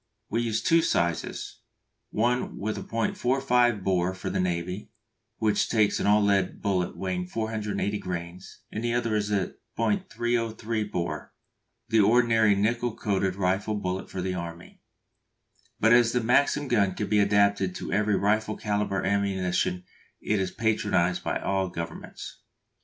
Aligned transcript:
We 0.31 0.41
use 0.41 0.63
two 0.63 0.81
sizes, 0.81 1.59
one 2.09 2.57
with 2.57 2.89
.45 2.89 3.83
bore 3.83 4.15
for 4.15 4.31
the 4.31 4.39
Navy, 4.39 4.89
which 5.37 5.69
takes 5.69 5.99
an 5.99 6.07
all 6.07 6.23
lead 6.23 6.59
bullet 6.59 6.97
weighing 6.97 7.27
480 7.27 7.99
grains, 7.99 8.61
and 8.71 8.83
the 8.83 8.95
other 8.95 9.11
with 9.11 9.29
.303 9.77 10.91
bore, 10.91 11.35
the 11.89 11.99
ordinary 11.99 12.55
nickel 12.55 12.95
coated 12.95 13.35
rifle 13.35 13.75
bullet 13.75 14.09
for 14.09 14.23
the 14.23 14.33
Army. 14.33 14.81
But 15.79 15.93
as 15.93 16.13
the 16.13 16.21
Maxim 16.23 16.67
gun 16.67 16.95
can 16.95 17.07
be 17.07 17.19
adapted 17.19 17.75
to 17.75 17.93
every 17.93 18.15
rifle 18.15 18.57
calibre 18.57 19.05
ammunition 19.05 19.83
it 20.19 20.39
is 20.39 20.49
patronised 20.49 21.23
by 21.23 21.37
all 21.37 21.69
governments. 21.69 22.41